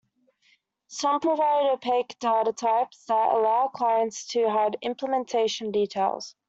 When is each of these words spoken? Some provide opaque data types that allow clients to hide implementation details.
Some 0.87 1.19
provide 1.19 1.67
opaque 1.69 2.17
data 2.17 2.51
types 2.53 3.05
that 3.05 3.35
allow 3.35 3.67
clients 3.67 4.25
to 4.29 4.49
hide 4.49 4.77
implementation 4.81 5.69
details. 5.71 6.35